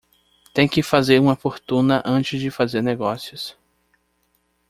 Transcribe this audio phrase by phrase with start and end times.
[0.51, 3.55] Tem que fazer uma fortuna antes de fazer negócios